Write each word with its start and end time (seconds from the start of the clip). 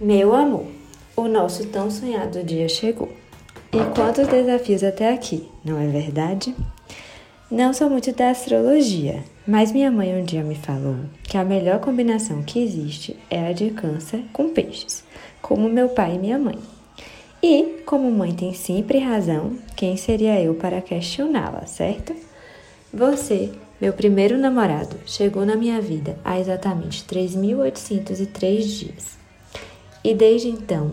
Meu 0.00 0.34
amor, 0.34 0.66
o 1.16 1.28
nosso 1.28 1.68
tão 1.68 1.88
sonhado 1.88 2.42
dia 2.42 2.68
chegou. 2.68 3.08
E 3.72 3.78
quantos 3.94 4.26
desafios 4.26 4.82
até 4.82 5.14
aqui, 5.14 5.48
não 5.64 5.80
é 5.80 5.86
verdade? 5.86 6.52
Não 7.48 7.72
sou 7.72 7.88
muito 7.88 8.10
da 8.12 8.30
astrologia, 8.30 9.22
mas 9.46 9.70
minha 9.70 9.92
mãe 9.92 10.20
um 10.20 10.24
dia 10.24 10.42
me 10.42 10.56
falou 10.56 10.96
que 11.22 11.38
a 11.38 11.44
melhor 11.44 11.78
combinação 11.78 12.42
que 12.42 12.58
existe 12.58 13.16
é 13.30 13.46
a 13.46 13.52
de 13.52 13.70
câncer 13.70 14.24
com 14.32 14.48
peixes, 14.48 15.04
como 15.40 15.68
meu 15.68 15.88
pai 15.88 16.16
e 16.16 16.18
minha 16.18 16.40
mãe. 16.40 16.58
E, 17.40 17.80
como 17.86 18.10
mãe 18.10 18.34
tem 18.34 18.52
sempre 18.52 18.98
razão, 18.98 19.56
quem 19.76 19.96
seria 19.96 20.40
eu 20.42 20.54
para 20.56 20.82
questioná-la, 20.82 21.66
certo? 21.66 22.16
Você, 22.92 23.52
meu 23.80 23.92
primeiro 23.92 24.36
namorado, 24.36 24.96
chegou 25.06 25.46
na 25.46 25.54
minha 25.54 25.80
vida 25.80 26.18
há 26.24 26.40
exatamente 26.40 27.04
3.803 27.04 28.58
dias. 28.60 29.23
E 30.04 30.14
desde 30.14 30.48
então, 30.48 30.90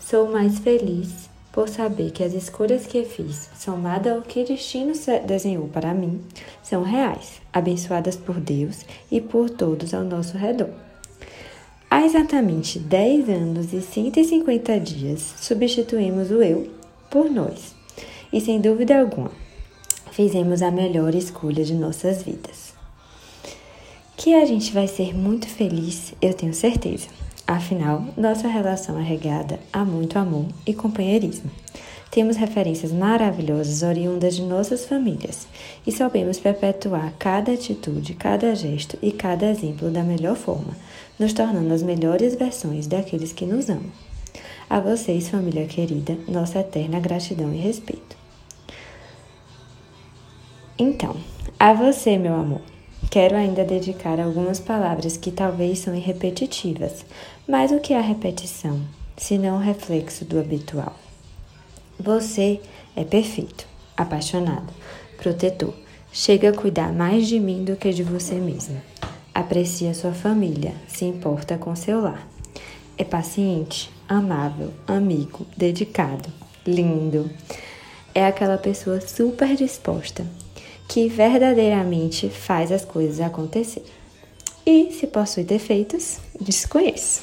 sou 0.00 0.32
mais 0.32 0.58
feliz 0.58 1.28
por 1.52 1.68
saber 1.68 2.10
que 2.10 2.24
as 2.24 2.32
escolhas 2.32 2.86
que 2.86 3.04
fiz, 3.04 3.50
somada 3.58 4.14
ao 4.14 4.22
que 4.22 4.44
destino 4.44 4.94
desenhou 5.26 5.68
para 5.68 5.92
mim, 5.92 6.22
são 6.62 6.82
reais, 6.82 7.42
abençoadas 7.52 8.16
por 8.16 8.40
Deus 8.40 8.86
e 9.10 9.20
por 9.20 9.50
todos 9.50 9.92
ao 9.92 10.04
nosso 10.04 10.38
redor. 10.38 10.70
Há 11.90 12.06
exatamente 12.06 12.78
10 12.78 13.28
anos 13.28 13.72
e 13.74 13.82
150 13.82 14.80
dias, 14.80 15.34
substituímos 15.38 16.30
o 16.30 16.42
eu 16.42 16.70
por 17.10 17.30
nós. 17.30 17.74
E 18.32 18.40
sem 18.40 18.58
dúvida 18.58 18.98
alguma, 18.98 19.30
fizemos 20.12 20.62
a 20.62 20.70
melhor 20.70 21.14
escolha 21.14 21.62
de 21.62 21.74
nossas 21.74 22.22
vidas. 22.22 22.74
Que 24.16 24.34
a 24.34 24.46
gente 24.46 24.72
vai 24.72 24.88
ser 24.88 25.14
muito 25.14 25.46
feliz, 25.46 26.14
eu 26.22 26.32
tenho 26.32 26.54
certeza. 26.54 27.06
Afinal, 27.46 28.04
nossa 28.16 28.48
relação 28.48 28.98
é 28.98 29.02
regada 29.04 29.60
a 29.72 29.84
muito 29.84 30.18
amor 30.18 30.46
e 30.66 30.74
companheirismo. 30.74 31.48
Temos 32.10 32.36
referências 32.36 32.90
maravilhosas 32.90 33.82
oriundas 33.82 34.34
de 34.34 34.42
nossas 34.42 34.84
famílias 34.84 35.46
e 35.86 35.92
sabemos 35.92 36.40
perpetuar 36.40 37.12
cada 37.18 37.52
atitude, 37.52 38.14
cada 38.14 38.52
gesto 38.54 38.98
e 39.00 39.12
cada 39.12 39.46
exemplo 39.46 39.90
da 39.90 40.02
melhor 40.02 40.34
forma, 40.34 40.76
nos 41.18 41.32
tornando 41.32 41.72
as 41.72 41.84
melhores 41.84 42.34
versões 42.34 42.88
daqueles 42.88 43.32
que 43.32 43.46
nos 43.46 43.68
amam. 43.68 43.92
A 44.68 44.80
vocês, 44.80 45.28
família 45.28 45.66
querida, 45.66 46.18
nossa 46.26 46.58
eterna 46.58 46.98
gratidão 46.98 47.54
e 47.54 47.58
respeito. 47.58 48.16
Então, 50.76 51.16
a 51.60 51.72
você, 51.72 52.18
meu 52.18 52.34
amor. 52.34 52.75
Quero 53.10 53.36
ainda 53.36 53.64
dedicar 53.64 54.20
algumas 54.20 54.58
palavras 54.58 55.16
que 55.16 55.30
talvez 55.30 55.78
são 55.78 55.98
repetitivas, 55.98 57.04
mas 57.48 57.70
o 57.70 57.80
que 57.80 57.94
é 57.94 57.98
a 57.98 58.02
repetição, 58.02 58.80
se 59.16 59.38
não 59.38 59.56
o 59.56 59.60
reflexo 59.60 60.24
do 60.24 60.38
habitual? 60.38 60.94
Você 61.98 62.60
é 62.94 63.04
perfeito, 63.04 63.66
apaixonado, 63.96 64.72
protetor. 65.16 65.72
Chega 66.12 66.50
a 66.50 66.52
cuidar 66.52 66.92
mais 66.92 67.26
de 67.26 67.38
mim 67.38 67.64
do 67.64 67.76
que 67.76 67.90
de 67.90 68.02
você 68.02 68.34
mesmo. 68.34 68.80
Aprecia 69.32 69.94
sua 69.94 70.12
família, 70.12 70.74
se 70.88 71.04
importa 71.04 71.56
com 71.56 71.74
seu 71.76 72.00
lar. 72.00 72.26
É 72.98 73.04
paciente, 73.04 73.90
amável, 74.08 74.72
amigo, 74.86 75.46
dedicado, 75.56 76.28
lindo. 76.66 77.30
É 78.14 78.26
aquela 78.26 78.58
pessoa 78.58 79.00
super 79.00 79.54
disposta 79.54 80.26
que 80.88 81.08
verdadeiramente 81.08 82.28
faz 82.28 82.70
as 82.72 82.84
coisas 82.84 83.20
acontecer. 83.20 83.84
E 84.64 84.92
se 84.92 85.06
possui 85.06 85.44
defeitos, 85.44 86.18
desconheço. 86.40 87.22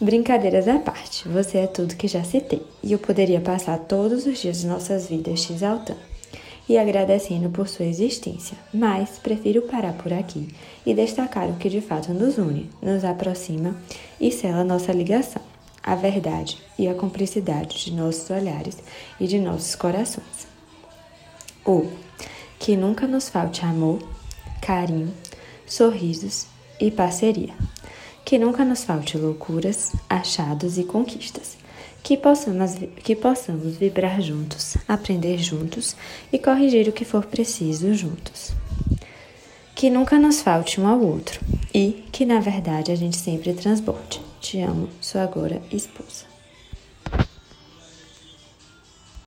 Brincadeiras 0.00 0.66
à 0.66 0.78
parte, 0.78 1.28
você 1.28 1.58
é 1.58 1.66
tudo 1.66 1.94
que 1.94 2.08
já 2.08 2.24
citei, 2.24 2.62
e 2.82 2.92
eu 2.92 2.98
poderia 2.98 3.40
passar 3.40 3.78
todos 3.78 4.26
os 4.26 4.40
dias 4.40 4.60
de 4.60 4.66
nossas 4.66 5.08
vidas 5.08 5.42
te 5.42 5.52
exaltando 5.52 6.14
e 6.68 6.78
agradecendo 6.78 7.50
por 7.50 7.68
sua 7.68 7.86
existência, 7.86 8.56
mas 8.72 9.18
prefiro 9.18 9.62
parar 9.62 9.92
por 9.92 10.12
aqui 10.12 10.48
e 10.84 10.94
destacar 10.94 11.48
o 11.48 11.56
que 11.56 11.68
de 11.68 11.80
fato 11.80 12.12
nos 12.12 12.38
une, 12.38 12.70
nos 12.82 13.04
aproxima 13.04 13.76
e 14.20 14.32
sela 14.32 14.64
nossa 14.64 14.92
ligação, 14.92 15.42
a 15.82 15.94
verdade 15.94 16.58
e 16.78 16.88
a 16.88 16.94
cumplicidade 16.94 17.84
de 17.84 17.92
nossos 17.92 18.28
olhares 18.30 18.78
e 19.20 19.26
de 19.26 19.38
nossos 19.38 19.74
corações. 19.74 20.48
O 21.64 21.86
que 22.64 22.78
nunca 22.78 23.06
nos 23.06 23.28
falte 23.28 23.62
amor, 23.62 23.98
carinho, 24.62 25.12
sorrisos 25.66 26.46
e 26.80 26.90
parceria. 26.90 27.52
Que 28.24 28.38
nunca 28.38 28.64
nos 28.64 28.84
falte 28.84 29.18
loucuras, 29.18 29.92
achados 30.08 30.78
e 30.78 30.84
conquistas. 30.84 31.58
Que 32.02 32.16
possamos, 32.16 32.72
que 33.02 33.14
possamos 33.14 33.76
vibrar 33.76 34.18
juntos, 34.22 34.78
aprender 34.88 35.36
juntos 35.36 35.94
e 36.32 36.38
corrigir 36.38 36.88
o 36.88 36.92
que 36.92 37.04
for 37.04 37.26
preciso 37.26 37.92
juntos. 37.92 38.52
Que 39.74 39.90
nunca 39.90 40.18
nos 40.18 40.40
falte 40.40 40.80
um 40.80 40.88
ao 40.88 41.02
outro 41.02 41.42
e 41.74 42.02
que, 42.10 42.24
na 42.24 42.40
verdade, 42.40 42.90
a 42.90 42.94
gente 42.94 43.18
sempre 43.18 43.52
transborde. 43.52 44.22
Te 44.40 44.60
amo, 44.60 44.88
sua 45.02 45.22
agora 45.22 45.60
esposa. 45.70 46.33